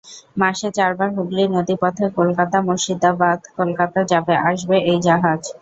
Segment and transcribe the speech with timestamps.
[0.37, 5.41] মাসে চারবার হুগলি নদী পথে কলকাতা-মুর্শিদাবাদ-কলকাতা যাবে -আসবে এই জাহাজ।